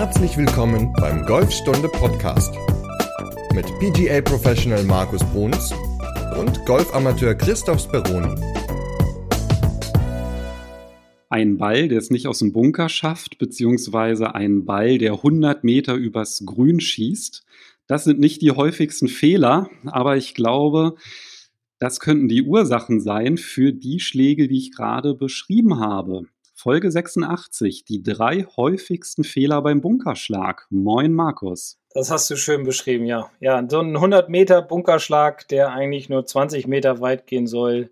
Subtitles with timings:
[0.00, 2.54] Herzlich willkommen beim Golfstunde Podcast
[3.52, 5.74] mit PGA Professional Markus Bruns
[6.38, 8.34] und Golfamateur Christoph Speroni.
[11.28, 15.96] Ein Ball, der es nicht aus dem Bunker schafft, beziehungsweise ein Ball, der 100 Meter
[15.96, 17.44] übers Grün schießt.
[17.86, 20.94] Das sind nicht die häufigsten Fehler, aber ich glaube,
[21.78, 26.24] das könnten die Ursachen sein für die Schläge, die ich gerade beschrieben habe.
[26.62, 30.66] Folge 86, die drei häufigsten Fehler beim Bunkerschlag.
[30.68, 31.78] Moin, Markus.
[31.94, 33.30] Das hast du schön beschrieben, ja.
[33.40, 37.90] Ja, so ein 100 Meter Bunkerschlag, der eigentlich nur 20 Meter weit gehen soll,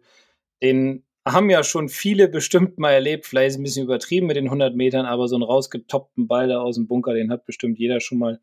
[0.63, 3.25] den haben ja schon viele bestimmt mal erlebt.
[3.25, 6.61] Vielleicht ist ein bisschen übertrieben mit den 100 Metern, aber so einen rausgetoppten Ball da
[6.61, 8.39] aus dem Bunker, den hat bestimmt jeder schon mal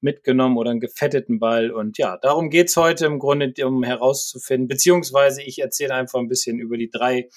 [0.00, 1.72] mitgenommen oder einen gefetteten Ball.
[1.72, 6.28] Und ja, darum geht es heute im Grunde, um herauszufinden, beziehungsweise ich erzähle einfach ein
[6.28, 7.28] bisschen über die drei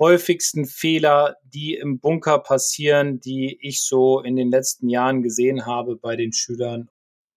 [0.00, 5.96] häufigsten Fehler, die im Bunker passieren, die ich so in den letzten Jahren gesehen habe
[5.96, 6.90] bei den Schülern.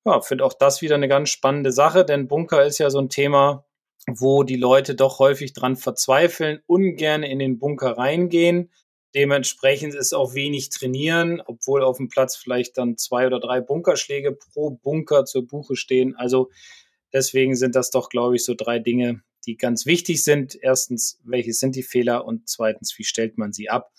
[0.05, 3.09] Ja, finde auch das wieder eine ganz spannende Sache, denn Bunker ist ja so ein
[3.09, 3.65] Thema,
[4.07, 8.71] wo die Leute doch häufig dran verzweifeln, ungern in den Bunker reingehen.
[9.15, 14.33] Dementsprechend ist auch wenig trainieren, obwohl auf dem Platz vielleicht dann zwei oder drei Bunkerschläge
[14.33, 16.15] pro Bunker zur Buche stehen.
[16.15, 16.49] Also
[17.13, 20.57] deswegen sind das doch, glaube ich, so drei Dinge, die ganz wichtig sind.
[20.61, 23.91] Erstens, welche sind die Fehler und zweitens, wie stellt man sie ab?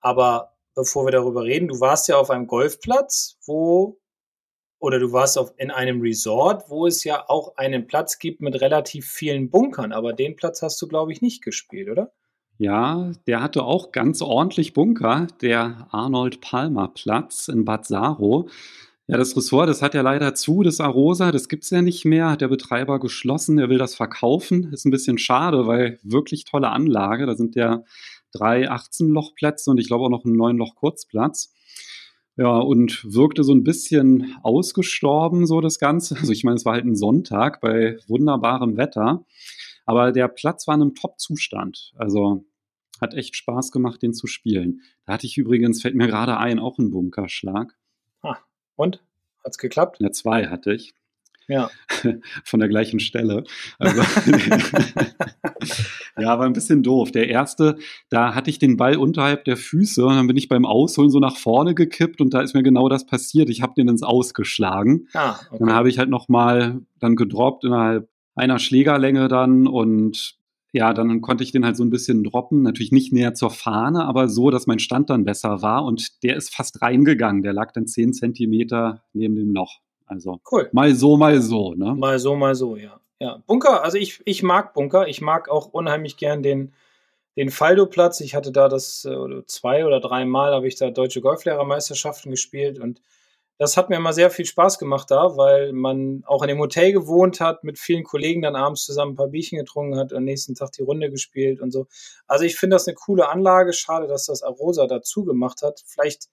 [0.00, 4.00] Aber bevor wir darüber reden, du warst ja auf einem Golfplatz, wo
[4.80, 8.60] oder du warst auf, in einem Resort, wo es ja auch einen Platz gibt mit
[8.60, 12.12] relativ vielen Bunkern, aber den Platz hast du, glaube ich, nicht gespielt, oder?
[12.56, 18.48] Ja, der hatte auch ganz ordentlich Bunker, der Arnold Palmer Platz in Bad Saro.
[19.10, 22.04] Ja, das Ressort, das hat ja leider zu, das Arosa, das gibt es ja nicht
[22.04, 24.72] mehr, hat der Betreiber geschlossen, er will das verkaufen.
[24.72, 27.26] Ist ein bisschen schade, weil wirklich tolle Anlage.
[27.26, 27.82] Da sind ja
[28.32, 31.52] drei 18-Loch-Plätze und ich glaube auch noch ein 9-Loch-Kurzplatz.
[32.36, 36.14] Ja, und wirkte so ein bisschen ausgestorben, so das Ganze.
[36.16, 39.24] Also ich meine, es war halt ein Sonntag bei wunderbarem Wetter.
[39.86, 41.94] Aber der Platz war in einem Top-Zustand.
[41.96, 42.44] Also
[43.00, 44.82] hat echt Spaß gemacht, den zu spielen.
[45.04, 47.76] Da hatte ich übrigens, fällt mir gerade ein, auch einen Bunkerschlag.
[48.22, 48.36] Ah,
[48.80, 49.02] und?
[49.44, 49.98] Hat's geklappt?
[50.00, 50.94] Ja, zwei hatte ich.
[51.50, 51.68] Ja.
[52.44, 53.42] Von der gleichen Stelle.
[53.78, 54.02] Also,
[56.16, 57.10] ja, war ein bisschen doof.
[57.10, 57.76] Der erste,
[58.08, 61.18] da hatte ich den Ball unterhalb der Füße und dann bin ich beim Ausholen so
[61.18, 63.50] nach vorne gekippt und da ist mir genau das passiert.
[63.50, 65.08] Ich habe den ins Ausgeschlagen.
[65.12, 65.56] Ah, okay.
[65.58, 70.39] Dann habe ich halt nochmal dann gedroppt innerhalb einer Schlägerlänge dann und
[70.72, 74.04] ja, dann konnte ich den halt so ein bisschen droppen, natürlich nicht näher zur Fahne,
[74.04, 77.42] aber so, dass mein Stand dann besser war und der ist fast reingegangen.
[77.42, 79.80] Der lag dann zehn Zentimeter neben dem Loch.
[80.06, 80.68] Also cool.
[80.72, 81.94] mal so, mal so, ne?
[81.94, 83.00] Mal so, mal so, ja.
[83.20, 85.06] Ja, Bunker, also ich, ich mag Bunker.
[85.06, 86.72] Ich mag auch unheimlich gern den,
[87.36, 88.20] den Faldo-Platz.
[88.20, 92.78] Ich hatte da das äh, zwei oder drei Mal habe ich da deutsche Golflehrermeisterschaften gespielt
[92.78, 93.02] und
[93.60, 96.92] das hat mir immer sehr viel Spaß gemacht da, weil man auch in dem Hotel
[96.92, 100.54] gewohnt hat, mit vielen Kollegen dann abends zusammen ein paar Bierchen getrunken hat, am nächsten
[100.54, 101.86] Tag die Runde gespielt und so.
[102.26, 103.74] Also ich finde das eine coole Anlage.
[103.74, 105.82] Schade, dass das Arosa dazu gemacht hat.
[105.84, 106.30] Vielleicht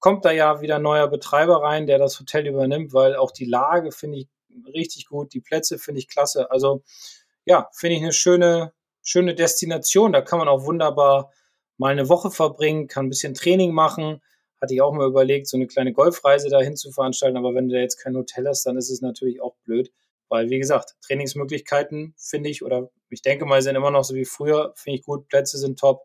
[0.00, 3.44] kommt da ja wieder ein neuer Betreiber rein, der das Hotel übernimmt, weil auch die
[3.44, 4.28] Lage finde ich
[4.74, 6.50] richtig gut, die Plätze finde ich klasse.
[6.50, 6.82] Also
[7.44, 8.72] ja, finde ich eine schöne,
[9.02, 10.12] schöne Destination.
[10.12, 11.30] Da kann man auch wunderbar
[11.76, 14.20] mal eine Woche verbringen, kann ein bisschen Training machen
[14.60, 17.36] hatte ich auch mal überlegt, so eine kleine Golfreise dahin zu veranstalten.
[17.36, 19.92] Aber wenn du da jetzt kein Hotel hast, dann ist es natürlich auch blöd.
[20.28, 24.24] Weil, wie gesagt, Trainingsmöglichkeiten finde ich, oder ich denke mal, sind immer noch so wie
[24.24, 26.02] früher, finde ich gut, Plätze sind top.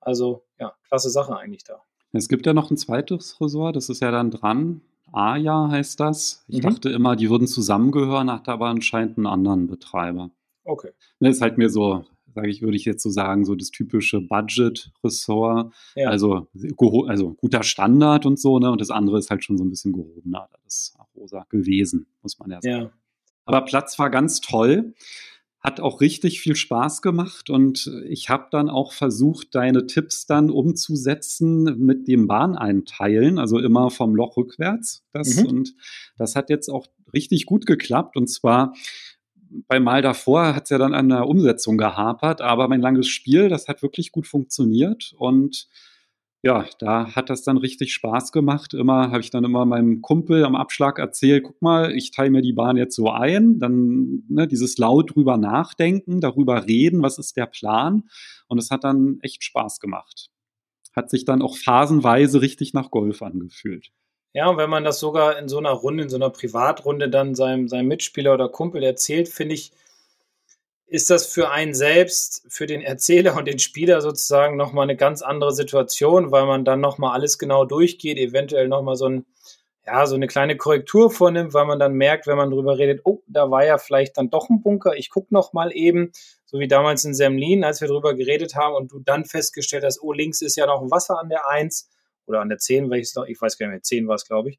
[0.00, 1.82] Also, ja, klasse Sache eigentlich da.
[2.12, 4.82] Es gibt ja noch ein zweites Ressort, das ist ja dann dran.
[5.12, 6.44] Aja heißt das.
[6.48, 6.70] Ich mhm.
[6.70, 10.30] dachte immer, die würden zusammengehören, hatte aber anscheinend einen anderen Betreiber.
[10.64, 10.90] Okay.
[10.92, 13.70] Das ne, ist halt mir so sage ich, würde ich jetzt so sagen, so das
[13.70, 15.72] typische Budget-Ressort.
[15.94, 16.08] Ja.
[16.08, 16.48] Also,
[17.06, 18.70] also guter Standard und so, ne?
[18.70, 20.48] Und das andere ist halt schon so ein bisschen gehobener.
[20.64, 22.84] Das ist rosa gewesen, muss man ja sagen.
[22.84, 22.92] Ja.
[23.44, 24.94] Aber Platz war ganz toll.
[25.60, 30.50] Hat auch richtig viel Spaß gemacht und ich habe dann auch versucht, deine Tipps dann
[30.50, 35.04] umzusetzen mit dem Bahneinteilen, also immer vom Loch rückwärts.
[35.12, 35.46] Das, mhm.
[35.46, 35.74] Und
[36.18, 38.16] das hat jetzt auch richtig gut geklappt.
[38.16, 38.74] Und zwar
[39.68, 43.48] beim Mal davor hat es ja dann an der Umsetzung gehapert, aber mein langes Spiel,
[43.48, 45.68] das hat wirklich gut funktioniert und
[46.44, 48.74] ja, da hat das dann richtig Spaß gemacht.
[48.74, 52.42] Immer habe ich dann immer meinem Kumpel am Abschlag erzählt, guck mal, ich teile mir
[52.42, 57.36] die Bahn jetzt so ein, dann ne, dieses laut drüber nachdenken, darüber reden, was ist
[57.36, 58.04] der Plan
[58.48, 60.30] und es hat dann echt Spaß gemacht.
[60.96, 63.92] Hat sich dann auch phasenweise richtig nach Golf angefühlt.
[64.34, 67.34] Ja, und wenn man das sogar in so einer Runde, in so einer Privatrunde dann
[67.34, 69.72] seinem, seinem Mitspieler oder Kumpel erzählt, finde ich,
[70.86, 75.22] ist das für einen selbst, für den Erzähler und den Spieler sozusagen nochmal eine ganz
[75.22, 79.26] andere Situation, weil man dann nochmal alles genau durchgeht, eventuell nochmal so ein,
[79.86, 83.22] ja, so eine kleine Korrektur vornimmt, weil man dann merkt, wenn man drüber redet, oh,
[83.26, 86.12] da war ja vielleicht dann doch ein Bunker, ich gucke noch mal eben,
[86.46, 90.02] so wie damals in Semlin, als wir drüber geredet haben und du dann festgestellt hast,
[90.02, 91.88] oh, links ist ja noch ein Wasser an der 1
[92.26, 94.50] oder an der 10, welches noch, ich weiß gar nicht mehr, 10 war es, glaube
[94.50, 94.58] ich.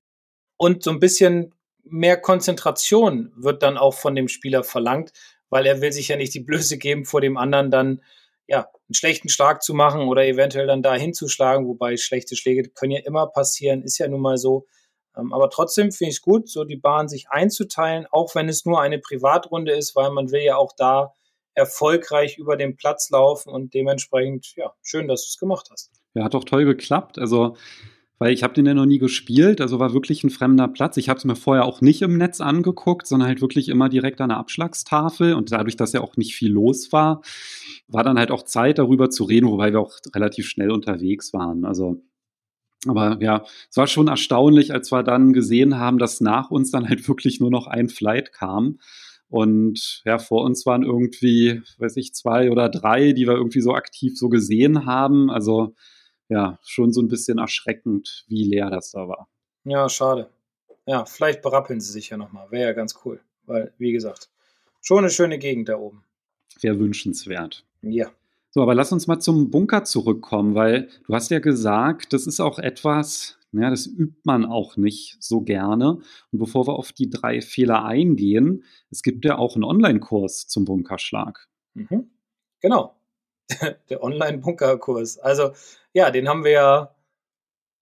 [0.58, 5.12] Und so ein bisschen mehr Konzentration wird dann auch von dem Spieler verlangt,
[5.50, 8.02] weil er will sich ja nicht die Blöße geben, vor dem anderen dann
[8.48, 12.92] ja, einen schlechten Schlag zu machen oder eventuell dann da hinzuschlagen, wobei schlechte Schläge können
[12.92, 14.66] ja immer passieren, ist ja nun mal so.
[15.18, 18.66] Ähm, aber trotzdem finde ich es gut, so die Bahn sich einzuteilen, auch wenn es
[18.66, 21.14] nur eine Privatrunde ist, weil man will ja auch da
[21.56, 25.92] erfolgreich über den Platz laufen und dementsprechend, ja, schön, dass du es gemacht hast.
[26.14, 27.20] Ja, hat doch toll geklappt.
[27.20, 27.56] Also,
[28.20, 30.98] weil ich habe den ja noch nie gespielt, also war wirklich ein fremder Platz.
[30.98, 34.22] Ich habe es mir vorher auch nicht im Netz angeguckt, sondern halt wirklich immer direkt
[34.22, 35.34] an der Abschlagstafel.
[35.34, 37.22] Und dadurch, dass ja auch nicht viel los war,
[37.88, 41.66] war dann halt auch Zeit, darüber zu reden, wobei wir auch relativ schnell unterwegs waren.
[41.66, 42.02] Also
[42.88, 46.88] aber ja, es war schon erstaunlich, als wir dann gesehen haben, dass nach uns dann
[46.88, 48.80] halt wirklich nur noch ein Flight kam.
[49.34, 53.74] Und ja, vor uns waren irgendwie, weiß ich, zwei oder drei, die wir irgendwie so
[53.74, 55.32] aktiv so gesehen haben.
[55.32, 55.74] Also
[56.30, 59.28] ja, schon so ein bisschen erschreckend, wie leer das da war.
[59.64, 60.30] Ja, schade.
[60.86, 62.52] Ja, vielleicht berappeln sie sich ja nochmal.
[62.52, 63.22] Wäre ja ganz cool.
[63.48, 64.30] Weil, wie gesagt,
[64.82, 66.04] schon eine schöne Gegend da oben.
[66.62, 67.66] Wäre wünschenswert.
[67.82, 68.12] Ja.
[68.52, 72.40] So, aber lass uns mal zum Bunker zurückkommen, weil du hast ja gesagt, das ist
[72.40, 76.00] auch etwas, ja, das übt man auch nicht so gerne.
[76.32, 80.66] Und bevor wir auf die drei Fehler eingehen, es gibt ja auch einen Online-Kurs zum
[80.66, 81.48] Bunkerschlag.
[81.74, 82.12] Mhm.
[82.62, 82.96] Genau.
[83.90, 85.20] Der Online-Bunkerkurs.
[85.20, 85.52] Also,
[85.94, 86.96] ja, den haben wir ja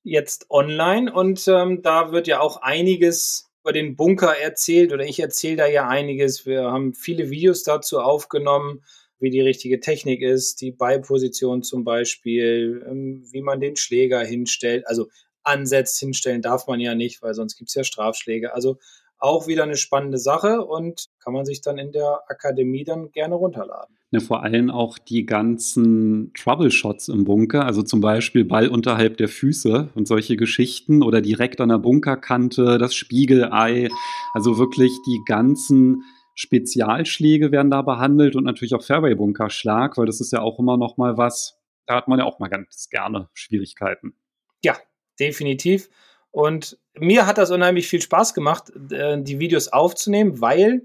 [0.04, 5.20] jetzt online und ähm, da wird ja auch einiges über den Bunker erzählt oder ich
[5.20, 6.48] erzähle da ja einiges.
[6.48, 8.82] Wir haben viele Videos dazu aufgenommen
[9.22, 14.88] wie die richtige Technik ist, die Beiposition zum Beispiel, ähm, wie man den Schläger hinstellt.
[14.88, 15.10] Also
[15.44, 18.54] ansetzt, hinstellen darf man ja nicht, weil sonst gibt es ja Strafschläge.
[18.54, 18.78] Also
[19.22, 23.36] auch wieder eine spannende Sache und kann man sich dann in der Akademie dann gerne
[23.36, 23.96] runterladen.
[24.10, 29.30] Ja, vor allem auch die ganzen Troubleshots im Bunker, also zum Beispiel Ball unterhalb der
[29.30, 33.90] Füße und solche Geschichten oder direkt an der Bunkerkante, das Spiegelei,
[34.34, 36.04] also wirklich die ganzen
[36.34, 40.98] Spezialschläge werden da behandelt und natürlich auch Fairway-Bunkerschlag, weil das ist ja auch immer noch
[40.98, 44.16] mal was, da hat man ja auch mal ganz gerne Schwierigkeiten.
[44.64, 44.76] Ja,
[45.22, 45.90] definitiv.
[46.32, 50.84] Und mir hat das unheimlich viel Spaß gemacht, äh, die Videos aufzunehmen, weil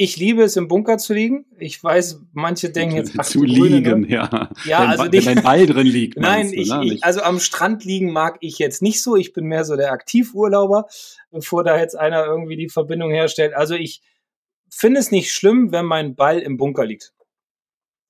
[0.00, 1.44] ich liebe es, im Bunker zu liegen.
[1.58, 4.08] Ich weiß, manche denken jetzt, ach, zu liegen, ne?
[4.08, 4.50] ja.
[4.64, 6.16] Ja, wenn, also nicht, wenn ein Ball drin liegt.
[6.20, 6.84] Nein, ich, ne?
[6.84, 9.16] ich, also am Strand liegen mag ich jetzt nicht so.
[9.16, 10.86] Ich bin mehr so der Aktivurlauber,
[11.32, 13.54] bevor da jetzt einer irgendwie die Verbindung herstellt.
[13.54, 14.02] Also ich
[14.70, 17.12] finde es nicht schlimm, wenn mein Ball im Bunker liegt.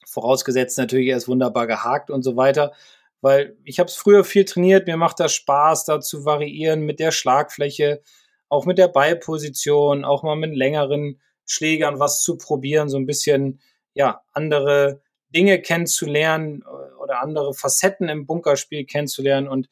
[0.07, 2.73] Vorausgesetzt natürlich, er ist wunderbar gehakt und so weiter.
[3.21, 7.01] Weil ich habe es früher viel trainiert, mir macht das Spaß, da zu variieren mit
[7.01, 8.03] der Schlagfläche,
[8.49, 13.61] auch mit der Ballposition, auch mal mit längeren Schlägern was zu probieren, so ein bisschen
[13.95, 16.63] ja andere Dinge kennenzulernen
[17.03, 19.49] oder andere Facetten im Bunkerspiel kennenzulernen.
[19.49, 19.69] Und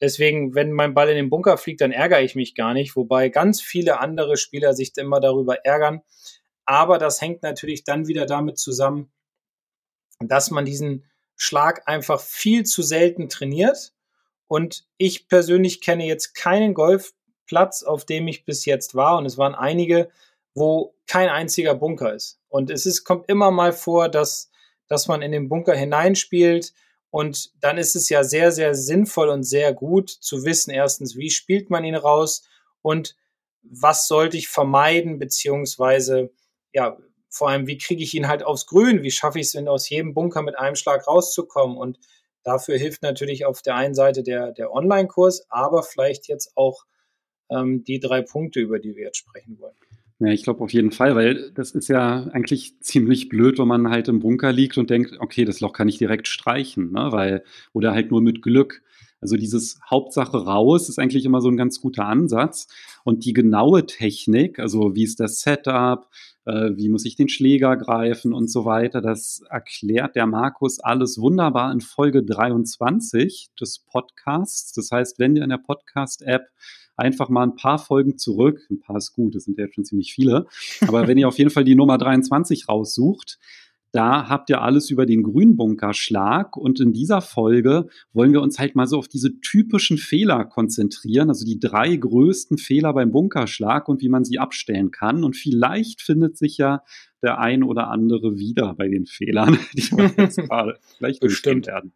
[0.00, 3.28] Deswegen, wenn mein Ball in den Bunker fliegt, dann ärgere ich mich gar nicht, wobei
[3.28, 6.00] ganz viele andere Spieler sich immer darüber ärgern.
[6.64, 9.12] Aber das hängt natürlich dann wieder damit zusammen,
[10.20, 11.09] dass man diesen
[11.42, 13.94] Schlag einfach viel zu selten trainiert.
[14.46, 19.16] Und ich persönlich kenne jetzt keinen Golfplatz, auf dem ich bis jetzt war.
[19.16, 20.10] Und es waren einige,
[20.54, 22.40] wo kein einziger Bunker ist.
[22.48, 24.50] Und es ist, kommt immer mal vor, dass,
[24.86, 26.74] dass man in den Bunker hineinspielt
[27.08, 31.30] und dann ist es ja sehr, sehr sinnvoll und sehr gut zu wissen, erstens, wie
[31.30, 32.46] spielt man ihn raus
[32.82, 33.16] und
[33.62, 36.30] was sollte ich vermeiden, beziehungsweise,
[36.72, 36.98] ja,
[37.30, 39.02] vor allem, wie kriege ich ihn halt aufs Grün?
[39.02, 41.76] Wie schaffe ich es, denn aus jedem Bunker mit einem Schlag rauszukommen?
[41.76, 41.98] Und
[42.42, 46.84] dafür hilft natürlich auf der einen Seite der, der Online-Kurs, aber vielleicht jetzt auch
[47.48, 49.76] ähm, die drei Punkte, über die wir jetzt sprechen wollen.
[50.18, 53.88] Ja, ich glaube auf jeden Fall, weil das ist ja eigentlich ziemlich blöd, wenn man
[53.88, 57.08] halt im Bunker liegt und denkt, okay, das Loch kann ich direkt streichen, ne?
[57.10, 58.82] Weil, oder halt nur mit Glück.
[59.20, 62.68] Also dieses Hauptsache raus ist eigentlich immer so ein ganz guter Ansatz.
[63.04, 66.08] Und die genaue Technik, also wie ist das Setup,
[66.46, 71.18] äh, wie muss ich den Schläger greifen und so weiter, das erklärt der Markus alles
[71.18, 74.72] wunderbar in Folge 23 des Podcasts.
[74.72, 76.48] Das heißt, wenn ihr in der Podcast-App
[77.00, 78.66] einfach mal ein paar Folgen zurück.
[78.70, 80.46] Ein paar ist gut, das sind ja schon ziemlich viele.
[80.86, 83.38] Aber wenn ihr auf jeden Fall die Nummer 23 raussucht,
[83.92, 88.76] da habt ihr alles über den Grünbunkerschlag und in dieser Folge wollen wir uns halt
[88.76, 94.00] mal so auf diese typischen Fehler konzentrieren, also die drei größten Fehler beim Bunkerschlag und
[94.00, 95.24] wie man sie abstellen kann.
[95.24, 96.82] Und vielleicht findet sich ja
[97.22, 101.92] der ein oder andere wieder bei den Fehlern, die wir jetzt gerade vielleicht bestimmt werden.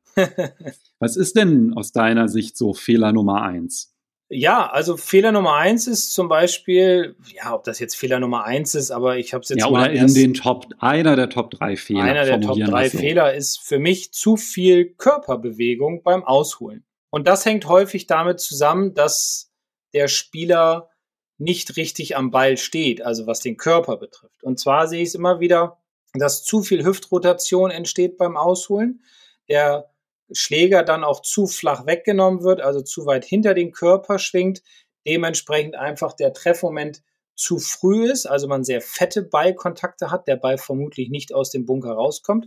[0.99, 3.94] Was ist denn aus deiner Sicht so Fehler Nummer eins?
[4.31, 8.75] Ja, also Fehler Nummer eins ist zum Beispiel, ja, ob das jetzt Fehler Nummer eins
[8.75, 9.91] ist, aber ich habe es jetzt ja, mal.
[9.91, 12.03] Oder in den Top, einer der Top drei Fehler.
[12.03, 12.99] Einer der Top drei so.
[12.99, 16.85] Fehler ist für mich zu viel Körperbewegung beim Ausholen.
[17.11, 19.53] Und das hängt häufig damit zusammen, dass
[19.93, 20.91] der Spieler
[21.39, 24.43] nicht richtig am Ball steht, also was den Körper betrifft.
[24.43, 25.79] Und zwar sehe ich es immer wieder,
[26.15, 29.03] dass zu viel Hüftrotation entsteht beim Ausholen.
[29.49, 29.94] Der
[30.35, 34.63] Schläger dann auch zu flach weggenommen wird, also zu weit hinter den Körper schwingt,
[35.07, 37.03] dementsprechend einfach der Treffmoment
[37.37, 41.67] zu früh ist, also man sehr fette Ballkontakte hat, der Ball vermutlich nicht aus dem
[41.67, 42.47] Bunker rauskommt.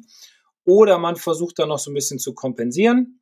[0.65, 3.22] Oder man versucht dann noch so ein bisschen zu kompensieren.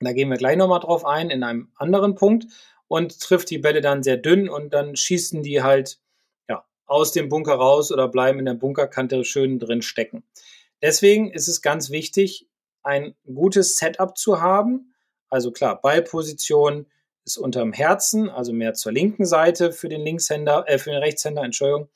[0.00, 2.46] Da gehen wir gleich nochmal drauf ein in einem anderen Punkt
[2.88, 6.00] und trifft die Bälle dann sehr dünn und dann schießen die halt
[6.48, 10.24] ja, aus dem Bunker raus oder bleiben in der Bunkerkante schön drin stecken.
[10.80, 12.48] Deswegen ist es ganz wichtig,
[12.82, 14.94] ein gutes Setup zu haben.
[15.28, 16.86] Also klar, Ballposition
[17.24, 21.42] ist unterm Herzen, also mehr zur linken Seite für den Linkshänder, äh, für den Rechtshänder,
[21.42, 21.88] Entschuldigung.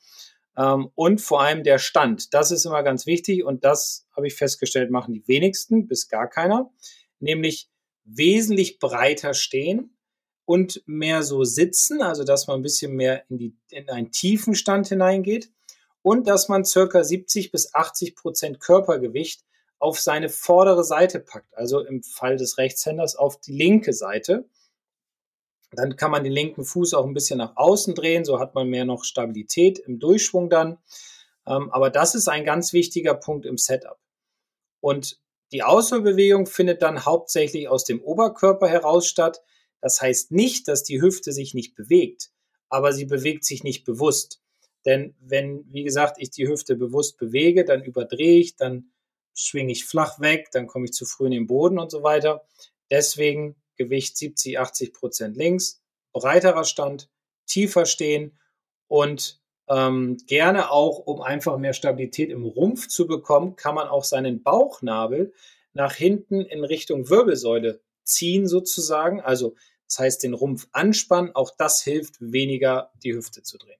[0.57, 2.33] Ähm, und vor allem der Stand.
[2.33, 6.29] Das ist immer ganz wichtig und das habe ich festgestellt, machen die wenigsten bis gar
[6.29, 6.71] keiner.
[7.19, 7.69] Nämlich
[8.05, 9.97] wesentlich breiter stehen
[10.45, 14.55] und mehr so sitzen, also dass man ein bisschen mehr in, die, in einen tiefen
[14.55, 15.51] Stand hineingeht
[16.01, 19.43] und dass man circa 70 bis 80 Prozent Körpergewicht
[19.79, 24.49] auf seine vordere Seite packt, also im Fall des Rechtshänders auf die linke Seite.
[25.71, 28.69] Dann kann man den linken Fuß auch ein bisschen nach außen drehen, so hat man
[28.69, 30.77] mehr noch Stabilität im Durchschwung dann.
[31.45, 33.99] Ähm, aber das ist ein ganz wichtiger Punkt im Setup.
[34.79, 35.19] Und
[35.51, 39.41] die Ausholbewegung findet dann hauptsächlich aus dem Oberkörper heraus statt.
[39.81, 42.31] Das heißt nicht, dass die Hüfte sich nicht bewegt,
[42.69, 44.41] aber sie bewegt sich nicht bewusst.
[44.85, 48.91] Denn wenn, wie gesagt, ich die Hüfte bewusst bewege, dann überdrehe ich, dann
[49.37, 52.45] schwinge ich flach weg, dann komme ich zu früh in den Boden und so weiter.
[52.89, 57.09] Deswegen Gewicht 70, 80 Prozent links, breiterer Stand,
[57.45, 58.37] tiefer stehen
[58.87, 59.39] und
[59.69, 64.41] ähm, gerne auch, um einfach mehr Stabilität im Rumpf zu bekommen, kann man auch seinen
[64.41, 65.33] Bauchnabel
[65.73, 69.21] nach hinten in Richtung Wirbelsäule ziehen sozusagen.
[69.21, 69.55] Also
[69.87, 73.79] das heißt, den Rumpf anspannen, auch das hilft weniger, die Hüfte zu drehen.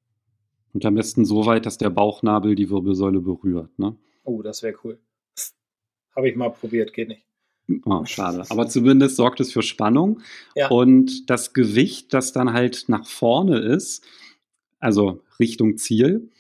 [0.73, 3.77] Und am besten so weit, dass der Bauchnabel die Wirbelsäule berührt.
[3.79, 3.97] Ne?
[4.23, 4.99] Oh, das wäre cool.
[6.17, 7.21] Habe ich mal probiert, geht nicht.
[7.85, 8.43] Oh, schade.
[8.49, 10.21] Aber zumindest sorgt es für Spannung.
[10.55, 10.69] Ja.
[10.69, 14.03] Und das Gewicht, das dann halt nach vorne ist,
[14.79, 16.31] also Richtung Ziel,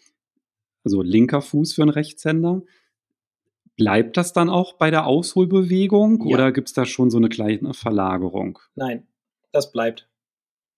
[0.83, 2.63] also linker Fuß für einen Rechtshänder,
[3.75, 6.33] bleibt das dann auch bei der Ausholbewegung ja.
[6.33, 8.57] oder gibt es da schon so eine kleine Verlagerung?
[8.73, 9.05] Nein,
[9.51, 10.09] das bleibt.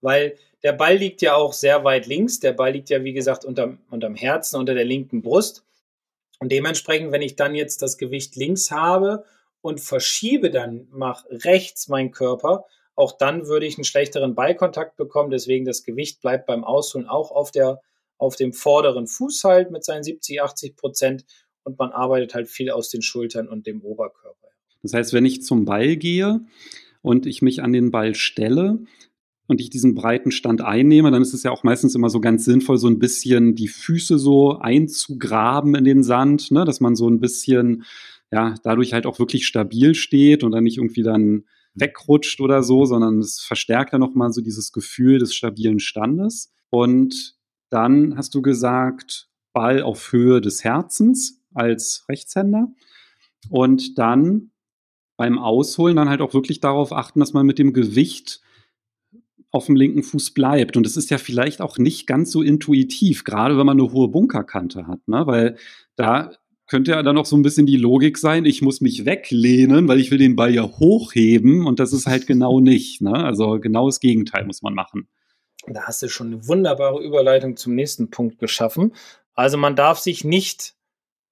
[0.02, 2.42] Weil der Ball liegt ja auch sehr weit links.
[2.42, 5.64] Der Ball liegt ja, wie gesagt, unterm, unterm Herzen, unter der linken Brust.
[6.40, 9.26] Und dementsprechend, wenn ich dann jetzt das Gewicht links habe
[9.62, 12.66] und verschiebe dann nach rechts meinen Körper,
[12.96, 15.32] auch dann würde ich einen schlechteren Ballkontakt bekommen.
[15.32, 17.82] Deswegen das Gewicht bleibt beim Ausholen auch auf der
[18.18, 21.26] auf dem vorderen Fuß halt mit seinen 70, 80 Prozent
[21.64, 24.50] und man arbeitet halt viel aus den Schultern und dem Oberkörper.
[24.84, 26.42] Das heißt, wenn ich zum Ball gehe
[27.02, 28.80] und ich mich an den Ball stelle,
[29.50, 32.46] und ich diesen breiten Stand einnehme, dann ist es ja auch meistens immer so ganz
[32.46, 36.66] sinnvoll, so ein bisschen die Füße so einzugraben in den Sand, ne?
[36.66, 37.84] dass man so ein bisschen,
[38.32, 42.86] ja, dadurch halt auch wirklich stabil steht und dann nicht irgendwie dann wegrutscht oder so,
[42.86, 46.54] sondern es verstärkt ja nochmal so dieses Gefühl des stabilen Standes.
[46.70, 47.36] Und
[47.72, 52.68] dann hast du gesagt, Ball auf Höhe des Herzens als Rechtshänder.
[53.50, 54.52] Und dann
[55.18, 58.42] beim Ausholen dann halt auch wirklich darauf achten, dass man mit dem Gewicht
[59.52, 60.78] auf dem linken Fuß bleibt.
[60.78, 64.08] Und es ist ja vielleicht auch nicht ganz so intuitiv, gerade wenn man eine hohe
[64.08, 65.26] Bunkerkante hat, ne?
[65.26, 65.58] weil
[65.96, 66.32] da
[66.68, 70.00] könnte ja dann auch so ein bisschen die Logik sein, ich muss mich weglehnen, weil
[70.00, 73.02] ich will den Ball ja hochheben und das ist halt genau nicht.
[73.02, 73.14] Ne?
[73.14, 75.08] Also genau das Gegenteil muss man machen.
[75.68, 78.94] Da hast du schon eine wunderbare Überleitung zum nächsten Punkt geschaffen.
[79.34, 80.76] Also man darf sich nicht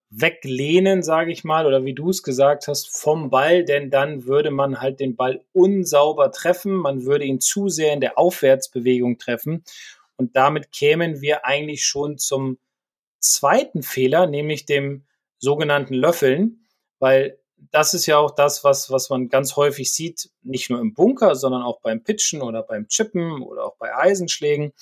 [0.10, 4.52] weglehnen, sage ich mal, oder wie du es gesagt hast, vom Ball, denn dann würde
[4.52, 9.64] man halt den Ball unsauber treffen, man würde ihn zu sehr in der Aufwärtsbewegung treffen.
[10.16, 12.58] Und damit kämen wir eigentlich schon zum
[13.20, 15.06] zweiten Fehler, nämlich dem
[15.40, 16.66] sogenannten Löffeln,
[17.00, 17.38] weil
[17.72, 21.36] das ist ja auch das, was, was man ganz häufig sieht, nicht nur im Bunker,
[21.36, 24.74] sondern auch beim Pitchen oder beim Chippen oder auch bei Eisenschlägen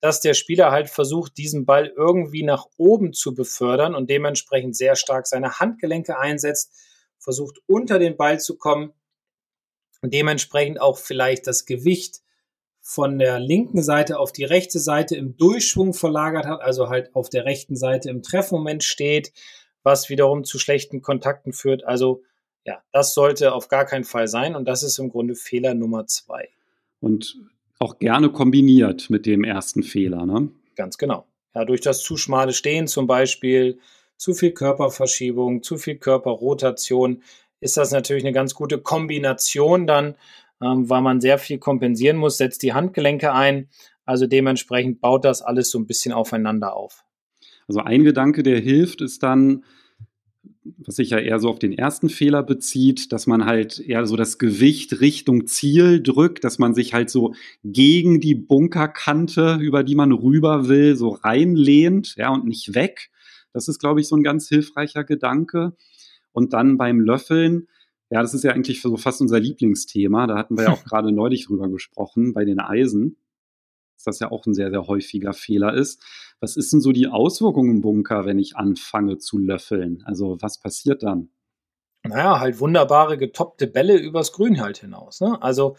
[0.00, 4.96] dass der Spieler halt versucht, diesen Ball irgendwie nach oben zu befördern und dementsprechend sehr
[4.96, 6.72] stark seine Handgelenke einsetzt,
[7.18, 8.92] versucht unter den Ball zu kommen
[10.02, 12.20] und dementsprechend auch vielleicht das Gewicht
[12.80, 17.28] von der linken Seite auf die rechte Seite im Durchschwung verlagert hat, also halt auf
[17.28, 19.32] der rechten Seite im Treffmoment steht,
[19.82, 21.84] was wiederum zu schlechten Kontakten führt.
[21.84, 22.22] Also
[22.64, 26.06] ja, das sollte auf gar keinen Fall sein und das ist im Grunde Fehler Nummer
[26.06, 26.50] zwei.
[27.00, 27.36] Und
[27.78, 30.48] auch gerne kombiniert mit dem ersten Fehler, ne?
[30.76, 31.26] Ganz genau.
[31.54, 33.78] Ja, durch das zu schmale Stehen zum Beispiel,
[34.16, 37.22] zu viel Körperverschiebung, zu viel Körperrotation,
[37.60, 40.14] ist das natürlich eine ganz gute Kombination dann,
[40.62, 43.68] ähm, weil man sehr viel kompensieren muss, setzt die Handgelenke ein.
[44.04, 47.04] Also dementsprechend baut das alles so ein bisschen aufeinander auf.
[47.68, 49.64] Also ein Gedanke, der hilft, ist dann,
[50.78, 54.16] was sich ja eher so auf den ersten Fehler bezieht, dass man halt eher so
[54.16, 59.94] das Gewicht Richtung Ziel drückt, dass man sich halt so gegen die Bunkerkante, über die
[59.94, 63.10] man rüber will, so reinlehnt, ja, und nicht weg.
[63.52, 65.74] Das ist, glaube ich, so ein ganz hilfreicher Gedanke.
[66.32, 67.68] Und dann beim Löffeln,
[68.10, 70.26] ja, das ist ja eigentlich so fast unser Lieblingsthema.
[70.26, 73.16] Da hatten wir ja auch gerade neulich drüber gesprochen bei den Eisen,
[73.96, 76.02] dass das ja auch ein sehr, sehr häufiger Fehler ist.
[76.40, 80.02] Was ist denn so die Auswirkung im Bunker, wenn ich anfange zu löffeln?
[80.06, 81.30] Also was passiert dann?
[82.04, 85.20] Naja, halt wunderbare getoppte Bälle übers Grün halt hinaus.
[85.20, 85.40] Ne?
[85.42, 85.76] Also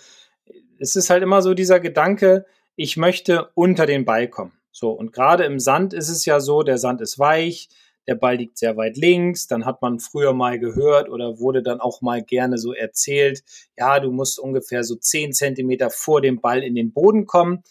[0.79, 2.45] es ist halt immer so dieser Gedanke,
[2.75, 4.53] ich möchte unter den Ball kommen.
[4.71, 7.69] So, und gerade im Sand ist es ja so, der Sand ist weich,
[8.07, 11.81] der Ball liegt sehr weit links, dann hat man früher mal gehört oder wurde dann
[11.81, 13.43] auch mal gerne so erzählt,
[13.77, 17.63] ja, du musst ungefähr so zehn Zentimeter vor dem Ball in den Boden kommen.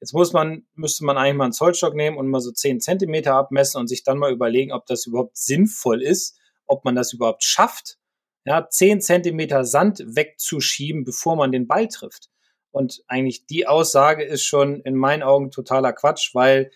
[0.00, 3.34] Jetzt muss man, müsste man eigentlich mal einen Zollstock nehmen und mal so zehn Zentimeter
[3.34, 7.44] abmessen und sich dann mal überlegen, ob das überhaupt sinnvoll ist, ob man das überhaupt
[7.44, 7.98] schafft,
[8.44, 12.30] ja, zehn Zentimeter Sand wegzuschieben, bevor man den Ball trifft.
[12.70, 16.70] Und eigentlich die Aussage ist schon in meinen Augen totaler Quatsch, weil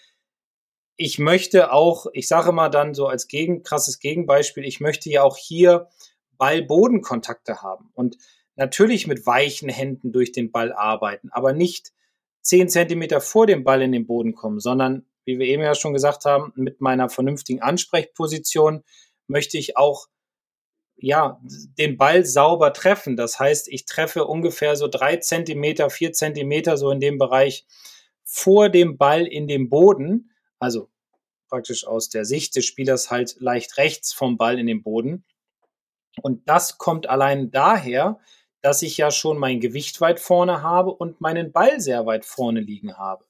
[0.97, 5.23] ich möchte auch, ich sage mal dann so als gegen, krasses Gegenbeispiel, ich möchte ja
[5.23, 5.89] auch hier
[6.37, 8.19] Ball-Boden-Kontakte haben und
[8.57, 11.93] natürlich mit weichen Händen durch den Ball arbeiten, aber nicht
[12.45, 15.95] zehn Zentimeter vor dem Ball in den Boden kommen, sondern, wie wir eben ja schon
[15.95, 18.85] gesagt haben, mit meiner vernünftigen Ansprechposition
[19.27, 20.07] möchte ich auch
[20.97, 21.41] ja,
[21.79, 23.17] den Ball sauber treffen.
[23.17, 27.67] Das heißt, ich treffe ungefähr so drei Zentimeter, vier Zentimeter so in dem Bereich
[28.23, 30.31] vor dem Ball in den Boden.
[30.59, 30.91] Also
[31.49, 35.25] praktisch aus der Sicht des Spielers halt leicht rechts vom Ball in den Boden.
[36.23, 38.19] Und das kommt allein daher,
[38.65, 42.61] dass ich ja schon mein Gewicht weit vorne habe und meinen Ball sehr weit vorne
[42.61, 43.27] liegen habe.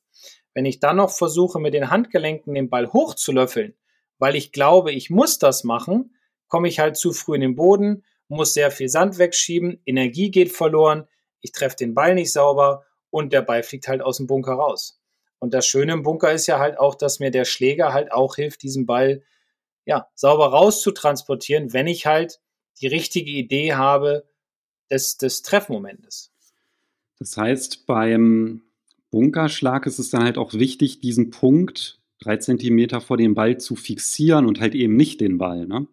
[0.54, 3.74] Wenn ich dann noch versuche, mit den Handgelenken den Ball hochzulöffeln,
[4.20, 6.14] weil ich glaube, ich muss das machen,
[6.46, 10.52] komme ich halt zu früh in den Boden, muss sehr viel Sand wegschieben, Energie geht
[10.52, 11.08] verloren,
[11.40, 15.00] ich treffe den Ball nicht sauber und der Ball fliegt halt aus dem Bunker raus.
[15.40, 18.36] Und das Schöne im Bunker ist ja halt auch, dass mir der Schläger halt auch
[18.36, 19.24] hilft, diesen Ball
[19.84, 22.40] ja, sauber rauszutransportieren, wenn ich halt
[22.80, 24.28] die richtige Idee habe
[24.90, 26.32] des, des Treffmomentes.
[27.18, 28.62] Das heißt, beim
[29.10, 33.76] Bunkerschlag ist es dann halt auch wichtig, diesen Punkt drei Zentimeter vor dem Ball zu
[33.76, 35.86] fixieren und halt eben nicht den Ball, ne?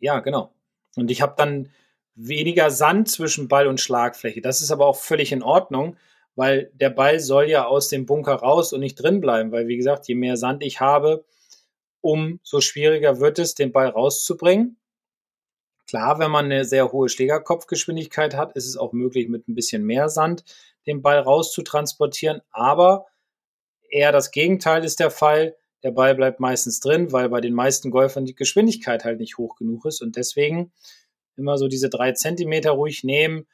[0.00, 0.52] Ja, genau.
[0.96, 1.70] Und ich habe dann
[2.14, 4.40] weniger Sand zwischen Ball und Schlagfläche.
[4.40, 5.96] Das ist aber auch völlig in Ordnung,
[6.34, 9.76] weil der Ball soll ja aus dem Bunker raus und nicht drin bleiben, weil wie
[9.76, 11.24] gesagt, je mehr Sand ich habe,
[12.00, 14.76] umso schwieriger wird es, den Ball rauszubringen.
[15.88, 19.84] Klar, wenn man eine sehr hohe Schlägerkopfgeschwindigkeit hat, ist es auch möglich, mit ein bisschen
[19.84, 20.44] mehr Sand
[20.86, 23.06] den Ball rauszutransportieren, aber
[23.90, 25.56] eher das Gegenteil ist der Fall.
[25.82, 29.56] Der Ball bleibt meistens drin, weil bei den meisten Golfern die Geschwindigkeit halt nicht hoch
[29.56, 30.02] genug ist.
[30.02, 30.72] Und deswegen
[31.36, 33.46] immer so diese drei Zentimeter ruhig nehmen.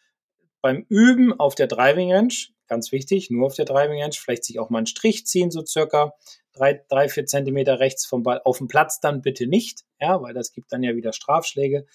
[0.61, 2.35] Beim Üben auf der Driving Range,
[2.67, 5.65] ganz wichtig, nur auf der Driving Range, vielleicht sich auch mal einen Strich ziehen, so
[5.67, 6.15] circa
[6.55, 8.41] drei, drei, vier Zentimeter rechts vom Ball.
[8.45, 11.87] Auf dem Platz dann bitte nicht, ja, weil das gibt dann ja wieder Strafschläge.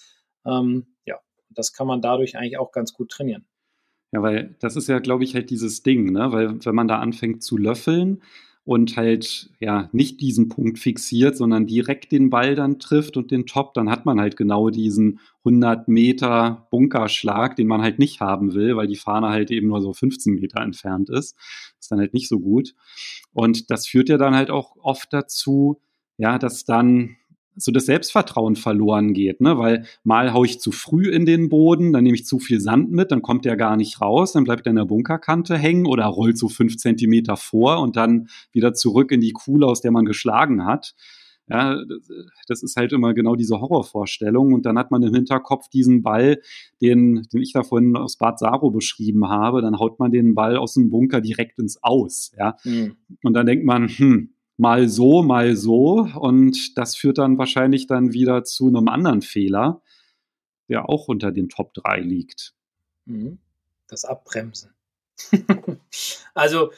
[0.44, 1.18] Ähm, ja,
[1.50, 3.46] das kann man dadurch eigentlich auch ganz gut trainieren.
[4.12, 6.32] Ja, weil das ist ja, glaube ich, halt dieses Ding, ne?
[6.32, 8.22] Weil wenn man da anfängt zu löffeln,
[8.64, 13.46] und halt ja nicht diesen Punkt fixiert, sondern direkt den Ball dann trifft und den
[13.46, 18.54] Top, dann hat man halt genau diesen 100 Meter Bunkerschlag, den man halt nicht haben
[18.54, 21.36] will, weil die Fahne halt eben nur so 15 Meter entfernt ist.
[21.80, 22.74] Ist dann halt nicht so gut.
[23.32, 25.80] Und das führt ja dann halt auch oft dazu,
[26.18, 27.16] ja, dass dann
[27.56, 29.58] so das Selbstvertrauen verloren geht, ne?
[29.58, 32.90] Weil mal haue ich zu früh in den Boden, dann nehme ich zu viel Sand
[32.90, 36.06] mit, dann kommt der gar nicht raus, dann bleibt er in der Bunkerkante hängen oder
[36.06, 40.04] rollt so fünf Zentimeter vor und dann wieder zurück in die Kuhle, aus der man
[40.04, 40.94] geschlagen hat.
[41.50, 41.76] Ja,
[42.46, 44.52] das ist halt immer genau diese Horrorvorstellung.
[44.52, 46.40] Und dann hat man im Hinterkopf diesen Ball,
[46.80, 49.60] den, den ich da vorhin aus Bad Saro beschrieben habe.
[49.60, 52.32] Dann haut man den Ball aus dem Bunker direkt ins Aus.
[52.38, 52.56] Ja.
[52.62, 52.94] Mhm.
[53.24, 56.06] Und dann denkt man, hm, mal so, mal so.
[56.14, 59.80] Und das führt dann wahrscheinlich dann wieder zu einem anderen Fehler,
[60.68, 62.54] der auch unter den Top 3 liegt.
[63.06, 63.38] Mhm.
[63.88, 64.74] Das Abbremsen.
[66.34, 66.72] also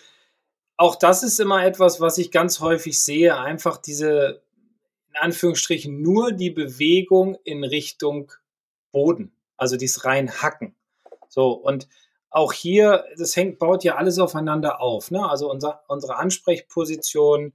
[0.77, 3.37] auch das ist immer etwas, was ich ganz häufig sehe.
[3.37, 4.43] Einfach diese,
[5.09, 8.33] in Anführungsstrichen, nur die Bewegung in Richtung
[8.93, 9.33] Boden.
[9.57, 10.77] Also dieses rein Hacken.
[11.29, 11.89] So, und
[12.31, 15.11] auch hier, das hängt, baut ja alles aufeinander auf.
[15.11, 15.29] Ne?
[15.29, 17.53] Also unser, unsere Ansprechposition,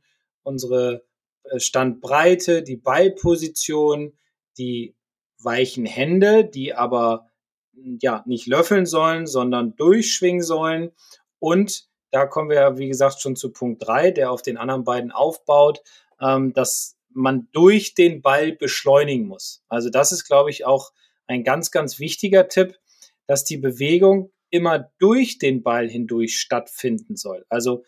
[0.48, 1.04] unsere
[1.44, 4.18] äh, Standbreite, die Ballposition,
[4.58, 4.96] die
[5.44, 7.28] weichen Hände, die aber
[7.74, 10.92] ja nicht löffeln sollen, sondern durchschwingen sollen.
[11.40, 15.12] Und da kommen wir wie gesagt, schon zu Punkt drei, der auf den anderen beiden
[15.12, 15.82] aufbaut,
[16.20, 19.64] ähm, dass man durch den Ball beschleunigen muss.
[19.68, 20.92] Also das ist, glaube ich, auch
[21.28, 22.80] ein ganz, ganz wichtiger Tipp,
[23.26, 27.46] dass die Bewegung immer durch den Ball hindurch stattfinden soll.
[27.50, 27.84] Also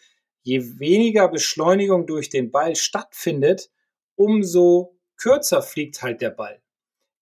[0.50, 3.70] je weniger Beschleunigung durch den Ball stattfindet,
[4.16, 6.62] umso kürzer fliegt halt der Ball.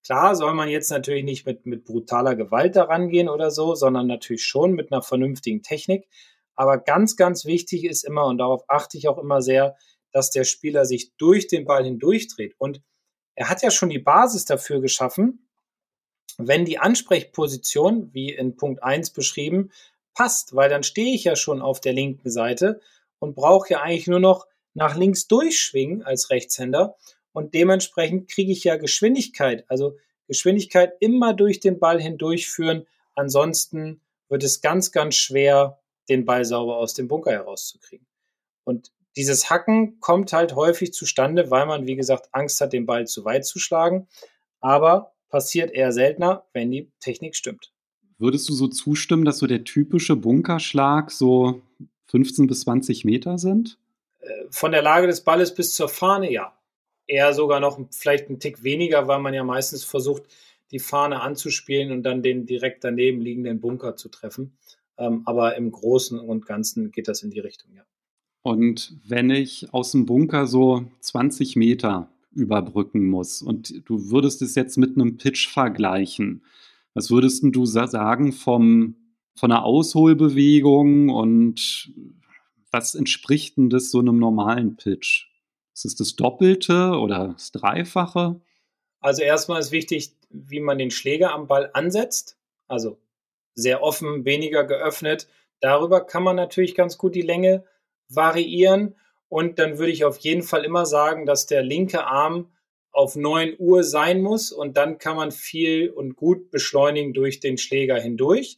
[0.06, 4.08] Klar soll man jetzt natürlich nicht mit, mit brutaler Gewalt daran gehen oder so, sondern
[4.08, 6.08] natürlich schon mit einer vernünftigen Technik.
[6.56, 9.76] Aber ganz, ganz wichtig ist immer, und darauf achte ich auch immer sehr,
[10.14, 12.56] dass der Spieler sich durch den Ball hindurchdreht.
[12.58, 12.82] Und
[13.36, 15.50] er hat ja schon die Basis dafür geschaffen,
[16.38, 19.72] wenn die Ansprechposition, wie in Punkt 1 beschrieben,
[20.14, 22.80] passt, weil dann stehe ich ja schon auf der linken Seite
[23.20, 26.96] und brauche ja eigentlich nur noch nach links durchschwingen als Rechtshänder
[27.38, 29.64] und dementsprechend kriege ich ja Geschwindigkeit.
[29.68, 32.88] Also Geschwindigkeit immer durch den Ball hindurchführen.
[33.16, 38.08] Ansonsten wird es ganz, ganz schwer, den Ball sauber aus dem Bunker herauszukriegen.
[38.64, 43.08] Und dieses Hacken kommt halt häufig zustande, weil man, wie gesagt, Angst hat, den Ball
[43.08, 44.08] zu weit zu schlagen.
[44.60, 47.72] Aber passiert eher seltener, wenn die Technik stimmt.
[48.18, 51.62] Würdest du so zustimmen, dass so der typische Bunkerschlag so
[52.08, 53.78] 15 bis 20 Meter sind?
[54.20, 56.54] Äh, von der Lage des Balles bis zur Fahne, ja.
[57.06, 60.24] Eher sogar noch vielleicht einen Tick weniger, weil man ja meistens versucht,
[60.72, 64.58] die Fahne anzuspielen und dann den direkt daneben liegenden Bunker zu treffen.
[64.98, 67.84] Ähm, aber im Großen und Ganzen geht das in die Richtung, ja.
[68.42, 74.56] Und wenn ich aus dem Bunker so 20 Meter überbrücken muss und du würdest es
[74.56, 76.44] jetzt mit einem Pitch vergleichen,
[76.94, 78.96] was würdest du sagen vom,
[79.38, 81.92] von einer Ausholbewegung und
[82.72, 85.28] was entspricht denn das so einem normalen Pitch?
[85.74, 88.42] Ist es das Doppelte oder das Dreifache?
[89.00, 92.38] Also erstmal ist wichtig, wie man den Schläger am Ball ansetzt.
[92.68, 92.98] Also
[93.54, 95.28] sehr offen, weniger geöffnet.
[95.60, 97.64] Darüber kann man natürlich ganz gut die Länge
[98.10, 98.96] variieren.
[99.30, 102.50] Und dann würde ich auf jeden Fall immer sagen, dass der linke Arm
[102.92, 107.60] auf 9 Uhr sein muss und dann kann man viel und gut beschleunigen durch den
[107.60, 108.58] Schläger hindurch.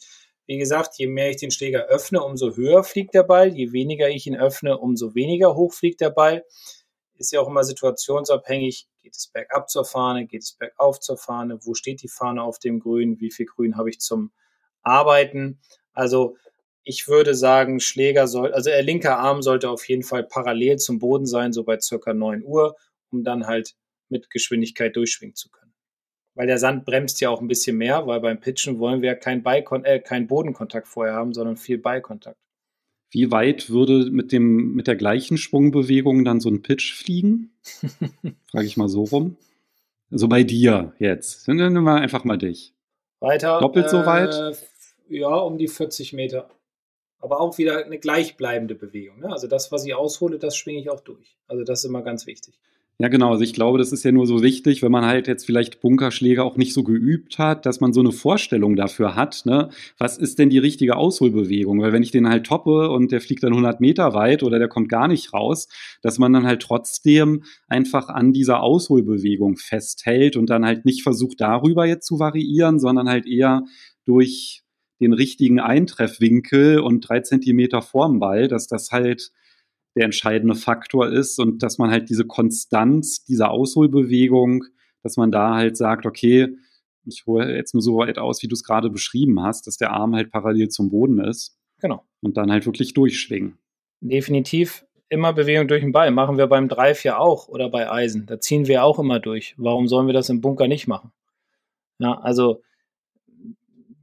[0.49, 3.55] Wie gesagt, je mehr ich den Schläger öffne, umso höher fliegt der Ball.
[3.55, 6.43] Je weniger ich ihn öffne, umso weniger hoch fliegt der Ball.
[7.17, 8.87] Ist ja auch immer situationsabhängig.
[8.99, 10.25] Geht es bergab zur Fahne?
[10.25, 11.59] Geht es bergauf zur Fahne?
[11.61, 13.19] Wo steht die Fahne auf dem Grün?
[13.19, 14.31] Wie viel Grün habe ich zum
[14.81, 15.59] Arbeiten?
[15.93, 16.35] Also
[16.83, 20.97] ich würde sagen, Schläger soll, also der linke Arm sollte auf jeden Fall parallel zum
[20.97, 22.75] Boden sein, so bei circa 9 Uhr,
[23.11, 23.75] um dann halt
[24.07, 25.68] mit Geschwindigkeit durchschwingen zu können.
[26.35, 29.43] Weil der Sand bremst ja auch ein bisschen mehr, weil beim Pitchen wollen wir keinen
[29.45, 32.37] äh, kein Bodenkontakt vorher haben, sondern viel Beikontakt.
[33.11, 37.51] Wie weit würde mit, dem, mit der gleichen Schwungbewegung dann so ein Pitch fliegen?
[38.51, 39.37] Frage ich mal so rum.
[40.11, 41.47] So bei dir jetzt.
[41.47, 42.73] Dann nehmen wir einfach mal dich.
[43.19, 43.59] Weiter.
[43.59, 44.57] Doppelt äh, so weit?
[45.09, 46.49] Ja, um die 40 Meter
[47.19, 49.19] aber auch wieder eine gleichbleibende Bewegung.
[49.19, 49.31] Ne?
[49.31, 51.37] Also das, was ich aushole, das schwinge ich auch durch.
[51.47, 52.57] Also das ist immer ganz wichtig.
[53.01, 53.31] Ja, genau.
[53.31, 56.43] Also ich glaube, das ist ja nur so wichtig, wenn man halt jetzt vielleicht Bunkerschläge
[56.43, 59.69] auch nicht so geübt hat, dass man so eine Vorstellung dafür hat, ne?
[59.97, 61.81] Was ist denn die richtige Ausholbewegung?
[61.81, 64.67] Weil wenn ich den halt toppe und der fliegt dann 100 Meter weit oder der
[64.67, 65.69] kommt gar nicht raus,
[66.01, 71.39] dass man dann halt trotzdem einfach an dieser Ausholbewegung festhält und dann halt nicht versucht,
[71.39, 73.63] darüber jetzt zu variieren, sondern halt eher
[74.05, 74.63] durch
[74.99, 79.31] den richtigen Eintreffwinkel und drei Zentimeter vorm Ball, dass das halt
[79.99, 84.63] der entscheidende Faktor ist und dass man halt diese Konstanz dieser Ausholbewegung,
[85.03, 86.55] dass man da halt sagt, okay,
[87.05, 89.91] ich hole jetzt nur so weit aus, wie du es gerade beschrieben hast, dass der
[89.91, 91.57] Arm halt parallel zum Boden ist.
[91.81, 92.05] Genau.
[92.21, 93.57] Und dann halt wirklich durchschwingen.
[93.99, 96.11] Definitiv immer Bewegung durch den Ball.
[96.11, 98.25] Machen wir beim Drive ja auch oder bei Eisen.
[98.25, 99.53] Da ziehen wir auch immer durch.
[99.57, 101.11] Warum sollen wir das im Bunker nicht machen?
[101.97, 102.61] Ja, also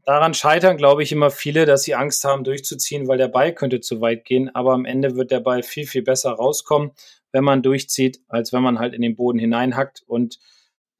[0.06, 3.80] Daran scheitern, glaube ich, immer viele, dass sie Angst haben, durchzuziehen, weil der Ball könnte
[3.80, 4.54] zu weit gehen.
[4.54, 6.92] Aber am Ende wird der Ball viel, viel besser rauskommen,
[7.32, 10.38] wenn man durchzieht, als wenn man halt in den Boden hineinhackt und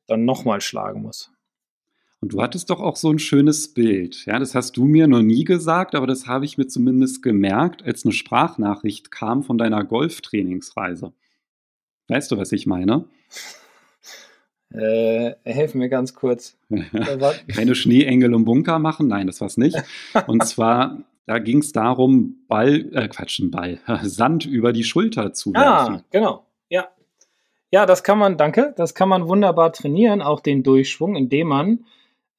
[0.08, 1.30] dann nochmal schlagen muss.
[2.20, 4.26] Und du hattest doch auch so ein schönes Bild.
[4.26, 7.84] Ja, das hast du mir noch nie gesagt, aber das habe ich mir zumindest gemerkt,
[7.84, 11.12] als eine Sprachnachricht kam von deiner Golftrainingsreise.
[12.08, 13.04] Weißt du, was ich meine?
[14.72, 16.58] Äh, helf mir ganz kurz.
[17.54, 19.08] Keine Schneeengel im Bunker machen?
[19.08, 19.76] Nein, das war's nicht.
[20.26, 25.52] Und zwar, da ging es darum, Ball, äh, Quatschen, Ball, Sand über die Schulter zu
[25.54, 25.94] ah, werfen.
[25.96, 26.46] Ah, genau.
[26.68, 26.88] Ja.
[27.70, 31.84] Ja, das kann man, danke, das kann man wunderbar trainieren, auch den Durchschwung, indem man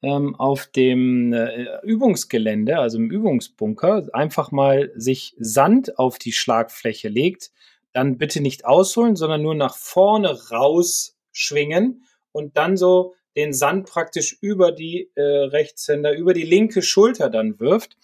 [0.01, 7.09] ähm, auf dem äh, Übungsgelände, also im Übungsbunker, einfach mal sich Sand auf die Schlagfläche
[7.09, 7.51] legt,
[7.93, 12.03] dann bitte nicht ausholen, sondern nur nach vorne rausschwingen
[12.37, 17.59] und dann so den Sand praktisch über die äh, Rechtshänder, über die linke Schulter dann
[17.59, 17.97] wirft.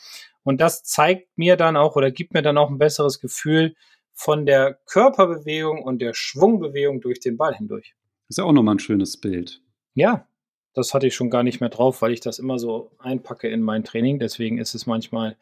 [0.44, 3.76] Und das zeigt mir dann auch oder gibt mir dann auch ein besseres Gefühl
[4.14, 7.96] von der Körperbewegung und der Schwungbewegung durch den Ball hindurch.
[8.28, 9.62] ist ja auch nochmal ein schönes Bild.
[9.94, 10.28] Ja,
[10.74, 13.62] das hatte ich schon gar nicht mehr drauf, weil ich das immer so einpacke in
[13.62, 14.18] mein Training.
[14.18, 15.38] Deswegen ist es manchmal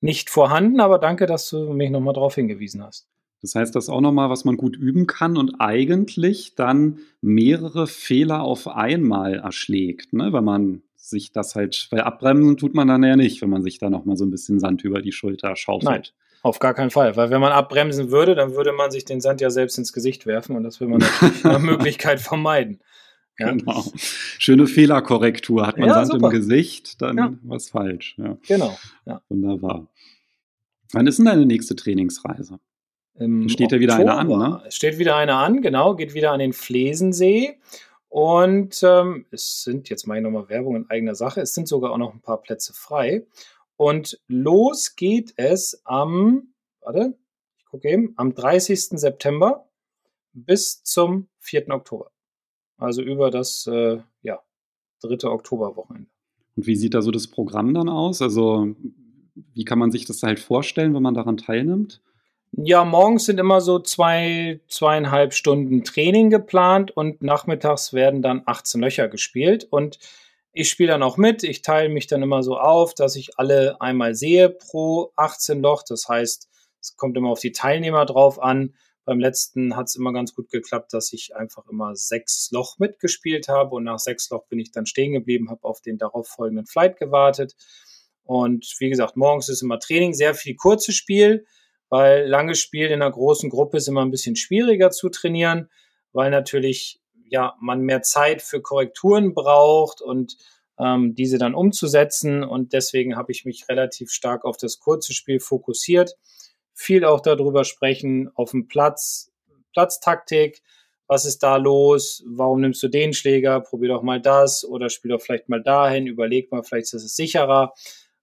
[0.00, 3.08] nicht vorhanden, aber danke, dass du mich nochmal darauf hingewiesen hast.
[3.40, 7.86] Das heißt, das ist auch nochmal, was man gut üben kann und eigentlich dann mehrere
[7.86, 10.32] Fehler auf einmal erschlägt, ne?
[10.32, 13.78] wenn man sich das halt, weil abbremsen tut man dann ja nicht, wenn man sich
[13.78, 15.84] da nochmal so ein bisschen Sand über die Schulter schaufelt.
[15.84, 16.02] Nein,
[16.42, 19.40] auf gar keinen Fall, weil wenn man abbremsen würde, dann würde man sich den Sand
[19.40, 22.80] ja selbst ins Gesicht werfen und das will man natürlich nach Möglichkeit vermeiden.
[23.38, 23.52] Ja.
[23.52, 23.84] Genau.
[23.96, 25.64] Schöne Fehlerkorrektur.
[25.64, 26.26] Hat man ja, Sand super.
[26.26, 27.32] im Gesicht, dann ja.
[27.42, 28.16] was falsch.
[28.18, 28.36] Ja.
[28.48, 28.76] Genau.
[29.28, 29.86] Wunderbar.
[30.92, 32.58] Wann ist denn deine nächste Trainingsreise?
[33.18, 34.62] Im steht ja wieder eine an, ne?
[34.66, 37.58] Es steht wieder eine an, genau, geht wieder an den Flesensee.
[38.08, 41.92] Und ähm, es sind, jetzt mache ich nochmal Werbung in eigener Sache, es sind sogar
[41.92, 43.26] auch noch ein paar Plätze frei.
[43.76, 46.48] Und los geht es am,
[46.80, 47.16] warte,
[47.58, 48.98] ich gucke eben, am 30.
[48.98, 49.68] September
[50.32, 51.68] bis zum 4.
[51.70, 52.10] Oktober.
[52.76, 54.40] Also über das äh, ja,
[55.00, 56.08] dritte Oktoberwochenende.
[56.56, 58.22] Und wie sieht da so das Programm dann aus?
[58.22, 58.74] Also
[59.54, 62.00] wie kann man sich das halt vorstellen, wenn man daran teilnimmt?
[62.52, 68.80] Ja, morgens sind immer so zwei, zweieinhalb Stunden Training geplant und nachmittags werden dann 18
[68.80, 69.66] Löcher gespielt.
[69.70, 69.98] Und
[70.52, 71.44] ich spiele dann auch mit.
[71.44, 75.82] Ich teile mich dann immer so auf, dass ich alle einmal sehe pro 18 Loch.
[75.86, 76.48] Das heißt,
[76.80, 78.74] es kommt immer auf die Teilnehmer drauf an.
[79.04, 83.48] Beim letzten hat es immer ganz gut geklappt, dass ich einfach immer sechs Loch mitgespielt
[83.48, 86.66] habe und nach sechs Loch bin ich dann stehen geblieben, habe auf den darauf folgenden
[86.66, 87.54] Flight gewartet.
[88.24, 91.46] Und wie gesagt, morgens ist immer Training, sehr viel kurzes Spiel,
[91.88, 95.68] weil langes Spiel in einer großen Gruppe ist immer ein bisschen schwieriger zu trainieren,
[96.12, 100.36] weil natürlich ja man mehr Zeit für Korrekturen braucht und
[100.78, 102.44] ähm, diese dann umzusetzen.
[102.44, 106.16] Und deswegen habe ich mich relativ stark auf das kurze Spiel fokussiert.
[106.74, 109.32] Viel auch darüber sprechen auf dem Platz,
[109.72, 110.62] Platztaktik,
[111.06, 115.10] was ist da los, warum nimmst du den Schläger, probier doch mal das oder spiel
[115.10, 117.72] doch vielleicht mal dahin, überleg mal, vielleicht ist es sicherer.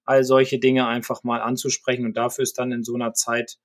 [0.05, 3.57] All solche Dinge einfach mal anzusprechen und dafür ist dann in so einer Zeit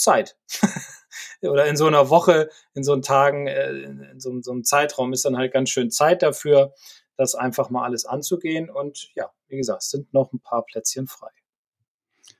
[0.00, 0.36] Zeit.
[1.42, 5.12] oder in so einer Woche, in so einen Tagen, äh, in so, so einem Zeitraum
[5.12, 6.74] ist dann halt ganz schön Zeit dafür,
[7.16, 8.70] das einfach mal alles anzugehen.
[8.70, 11.30] Und ja, wie gesagt, es sind noch ein paar Plätzchen frei.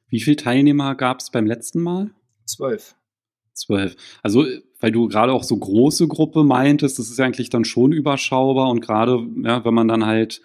[0.08, 2.10] Wie viele Teilnehmer gab es beim letzten Mal?
[2.46, 2.96] Zwölf.
[3.52, 3.94] Zwölf.
[4.22, 4.46] Also,
[4.80, 8.70] weil du gerade auch so große Gruppe meintest, das ist ja eigentlich dann schon überschaubar
[8.70, 10.40] und gerade, ja, wenn man dann halt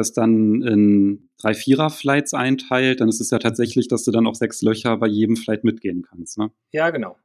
[0.00, 4.34] das dann in drei Vierer-Flights einteilt, dann ist es ja tatsächlich, dass du dann auch
[4.34, 6.38] sechs Löcher bei jedem Flight mitgehen kannst.
[6.38, 6.50] Ne?
[6.72, 7.16] Ja, genau.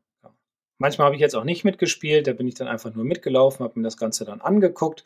[0.77, 3.79] Manchmal habe ich jetzt auch nicht mitgespielt, da bin ich dann einfach nur mitgelaufen, habe
[3.79, 5.05] mir das Ganze dann angeguckt.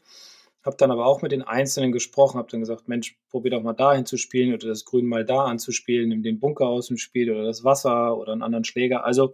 [0.65, 3.73] Habe dann aber auch mit den Einzelnen gesprochen, habe dann gesagt, Mensch, probier doch mal
[3.73, 7.31] dahin zu spielen oder das Grün mal da anzuspielen, nimm den Bunker aus dem Spiel
[7.31, 9.05] oder das Wasser oder einen anderen Schläger.
[9.05, 9.33] Also,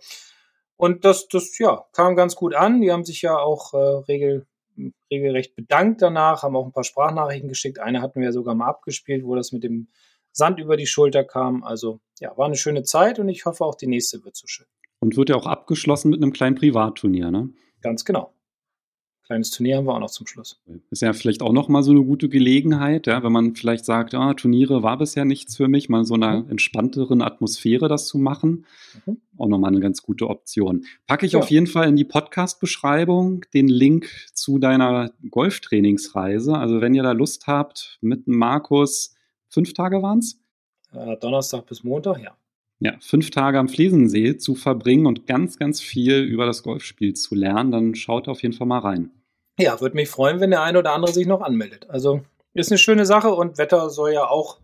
[0.77, 2.81] und das, das, ja, kam ganz gut an.
[2.81, 4.45] Die haben sich ja auch äh, regel,
[5.11, 7.79] regelrecht bedankt danach, haben auch ein paar Sprachnachrichten geschickt.
[7.79, 9.87] Eine hatten wir ja sogar mal abgespielt, wo das mit dem
[10.31, 11.63] Sand über die Schulter kam.
[11.63, 14.67] Also, ja, war eine schöne Zeit und ich hoffe auch die nächste wird so schön.
[14.99, 17.49] Und wird ja auch abgeschlossen mit einem kleinen Privatturnier, ne?
[17.81, 18.34] Ganz genau
[19.25, 20.61] kleines Turnier haben wir auch noch zum Schluss.
[20.91, 24.13] Ist ja vielleicht auch noch mal so eine gute Gelegenheit, ja, wenn man vielleicht sagt,
[24.13, 26.51] ah, Turniere war bisher nichts für mich, mal so einer mhm.
[26.51, 28.65] entspannteren Atmosphäre das zu machen.
[29.05, 29.17] Mhm.
[29.37, 30.85] Auch nochmal eine ganz gute Option.
[31.07, 31.39] Packe ich ja.
[31.39, 36.55] auf jeden Fall in die Podcast-Beschreibung den Link zu deiner Golftrainingsreise.
[36.55, 39.15] Also wenn ihr da Lust habt, mit Markus,
[39.49, 40.39] fünf Tage waren es?
[40.93, 42.37] Äh, Donnerstag bis Montag, ja.
[42.79, 47.33] Ja, fünf Tage am Flesensee zu verbringen und ganz, ganz viel über das Golfspiel zu
[47.35, 49.11] lernen, dann schaut auf jeden Fall mal rein.
[49.57, 51.89] Ja, würde mich freuen, wenn der eine oder andere sich noch anmeldet.
[51.89, 52.21] Also
[52.53, 54.59] ist eine schöne Sache und Wetter soll ja auch,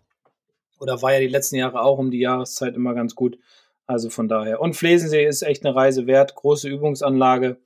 [0.79, 3.37] oder war ja die letzten Jahre auch um die Jahreszeit immer ganz gut.
[3.87, 4.61] Also von daher.
[4.61, 7.57] Und Flesensee ist echt eine Reise wert, große Übungsanlage,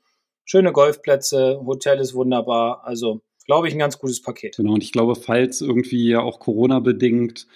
[0.43, 2.83] schöne Golfplätze, Hotel ist wunderbar.
[2.85, 4.57] Also glaube ich ein ganz gutes Paket.
[4.57, 7.47] Genau, und ich glaube, falls irgendwie ja auch Corona-bedingt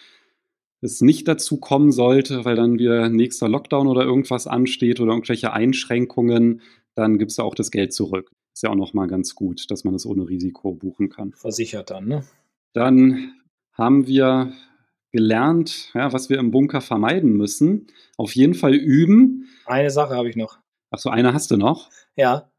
[0.81, 5.53] es nicht dazu kommen sollte, weil dann wieder nächster Lockdown oder irgendwas ansteht oder irgendwelche
[5.53, 6.61] Einschränkungen,
[6.95, 8.31] dann gibt es da auch das Geld zurück.
[8.53, 11.33] Ist ja auch nochmal ganz gut, dass man das ohne Risiko buchen kann.
[11.33, 12.25] Versichert dann, ne?
[12.73, 13.33] Dann
[13.73, 14.53] haben wir
[15.11, 17.87] gelernt, ja, was wir im Bunker vermeiden müssen.
[18.17, 19.47] Auf jeden Fall üben.
[19.65, 20.59] Eine Sache habe ich noch.
[20.91, 21.89] Ach so, eine hast du noch?
[22.15, 22.51] Ja.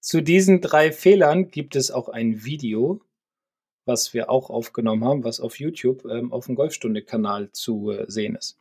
[0.00, 3.02] Zu diesen drei Fehlern gibt es auch ein Video,
[3.90, 8.36] was wir auch aufgenommen haben, was auf YouTube ähm, auf dem Golfstunde-Kanal zu äh, sehen
[8.36, 8.56] ist.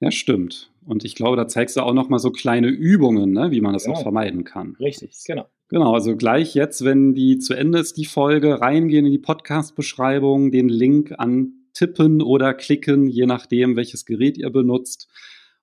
[0.00, 0.70] Ja, stimmt.
[0.84, 3.72] Und ich glaube, da zeigst du auch noch mal so kleine Übungen, ne, wie man
[3.72, 3.96] das genau.
[3.96, 4.76] auch vermeiden kann.
[4.78, 5.46] Richtig, genau.
[5.68, 10.52] Genau, also gleich jetzt, wenn die zu Ende ist, die Folge, reingehen in die Podcast-Beschreibung,
[10.52, 15.08] den Link antippen oder klicken, je nachdem, welches Gerät ihr benutzt.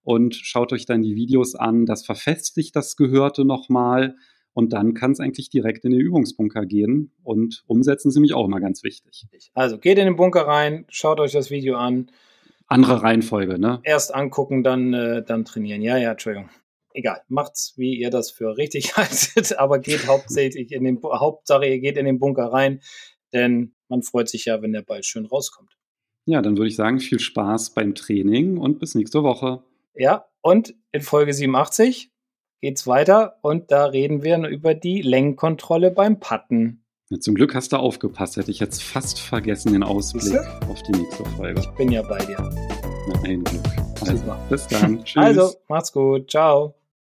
[0.01, 1.85] Und schaut euch dann die Videos an.
[1.85, 4.15] Das verfestigt das Gehörte nochmal.
[4.53, 7.11] Und dann kann es eigentlich direkt in den Übungsbunker gehen.
[7.23, 9.25] Und umsetzen ist nämlich auch immer ganz wichtig.
[9.53, 12.11] Also geht in den Bunker rein, schaut euch das Video an
[12.67, 13.81] andere Reihenfolge, ne?
[13.83, 15.81] Erst angucken, dann, äh, dann trainieren.
[15.81, 16.49] Ja, ja, Entschuldigung.
[16.93, 21.79] Egal, macht's, wie ihr das für richtig haltet, aber geht hauptsächlich in den, Hauptsache, ihr
[21.79, 22.81] geht in den Bunker rein,
[23.33, 25.77] denn man freut sich ja, wenn der Ball schön rauskommt.
[26.25, 29.63] Ja, dann würde ich sagen, viel Spaß beim Training und bis nächste Woche.
[29.93, 32.12] Ja, und in Folge 87
[32.63, 36.81] geht's weiter und da reden wir über die Längenkontrolle beim Putten.
[37.09, 38.37] Ja, zum Glück hast du aufgepasst.
[38.37, 41.59] Hätte ich jetzt fast vergessen den Ausblick auf die nächste Folge.
[41.59, 42.37] Ich bin ja bei dir.
[43.09, 43.63] Na, ein Glück.
[44.07, 45.03] Also, bis dann.
[45.03, 45.21] Tschüss.
[45.21, 46.31] Also, macht's gut.
[46.31, 46.73] Ciao.